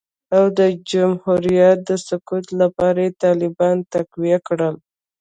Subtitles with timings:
[0.35, 0.59] او د
[0.91, 4.75] جمهوریت د سقوط لپاره یې طالبان تقویه کړل